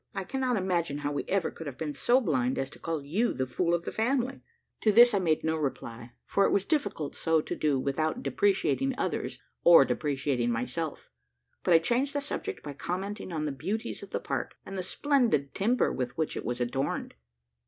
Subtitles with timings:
[0.15, 3.33] I cannot imagine how we ever could have been so blind as to call you
[3.33, 4.41] the fool of the family."
[4.81, 8.95] To this I made no reply, for it was difficult so to do without depreciating
[8.97, 11.11] others or depreciating myself:
[11.61, 14.81] but I changed the subject by commenting on the beauties of the park, and the
[14.81, 17.13] splendid timber with which it was adorned.